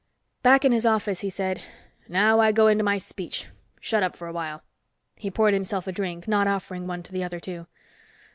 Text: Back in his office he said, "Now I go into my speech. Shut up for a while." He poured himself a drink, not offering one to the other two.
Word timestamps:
Back 0.41 0.65
in 0.65 0.71
his 0.71 0.83
office 0.83 1.19
he 1.19 1.29
said, 1.29 1.61
"Now 2.07 2.39
I 2.39 2.51
go 2.51 2.65
into 2.65 2.83
my 2.83 2.97
speech. 2.97 3.45
Shut 3.79 4.01
up 4.01 4.15
for 4.15 4.27
a 4.27 4.33
while." 4.33 4.63
He 5.15 5.29
poured 5.29 5.53
himself 5.53 5.85
a 5.85 5.91
drink, 5.91 6.27
not 6.27 6.47
offering 6.47 6.87
one 6.87 7.03
to 7.03 7.11
the 7.11 7.23
other 7.23 7.39
two. 7.39 7.67